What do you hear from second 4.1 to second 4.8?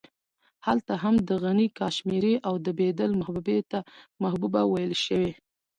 محبوبه